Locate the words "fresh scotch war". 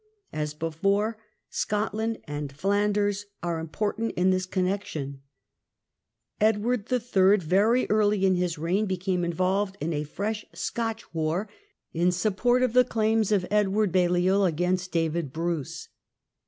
10.03-11.47